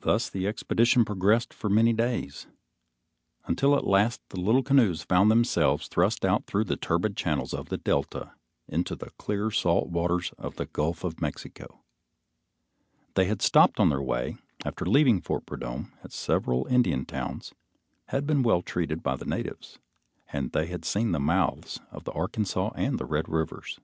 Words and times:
Thus 0.00 0.30
the 0.30 0.46
expedition 0.46 1.04
progressed 1.04 1.52
for 1.52 1.68
many 1.68 1.92
days, 1.92 2.46
until 3.44 3.76
at 3.76 3.86
last 3.86 4.22
the 4.30 4.40
little 4.40 4.62
canoes 4.62 5.02
found 5.02 5.30
themselves 5.30 5.86
thrust 5.86 6.24
out 6.24 6.46
through 6.46 6.64
the 6.64 6.78
turbid 6.78 7.14
channels 7.14 7.52
of 7.52 7.68
the 7.68 7.76
delta, 7.76 8.32
into 8.66 8.96
the 8.96 9.10
clear 9.18 9.50
salt 9.50 9.90
waters 9.90 10.32
of 10.38 10.56
the 10.56 10.64
Gulf 10.64 11.04
of 11.04 11.20
Mexico. 11.20 11.82
They 13.16 13.26
had 13.26 13.42
stopped 13.42 13.78
on 13.78 13.90
the 13.90 14.00
way 14.00 14.38
after 14.64 14.86
leaving 14.86 15.20
Fort 15.20 15.44
Prudhomme, 15.44 15.92
at 16.02 16.10
several 16.10 16.66
Indian 16.68 17.04
towns, 17.04 17.52
had 18.06 18.26
been 18.26 18.42
well 18.42 18.62
treated 18.62 19.02
by 19.02 19.16
the 19.16 19.26
natives, 19.26 19.78
and 20.32 20.52
they 20.52 20.68
had 20.68 20.86
seen 20.86 21.12
the 21.12 21.20
mouths 21.20 21.80
of 21.90 22.04
the 22.04 22.12
Arkansas 22.12 22.70
and 22.76 22.98
the 22.98 23.04
Red 23.04 23.28
rivers. 23.28 23.78